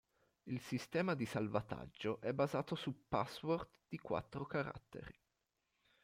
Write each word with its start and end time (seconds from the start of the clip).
Il 0.45 0.59
sistema 0.61 1.13
di 1.13 1.27
salvataggio 1.27 2.19
è 2.21 2.33
basato 2.33 2.73
su 2.73 3.03
password 3.07 3.69
di 3.87 3.99
quattro 3.99 4.47
caratteri. 4.47 5.13